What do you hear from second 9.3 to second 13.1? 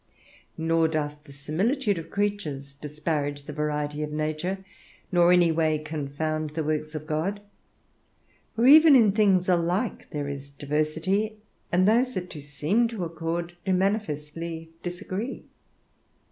alike there is diversity; and those that do seem to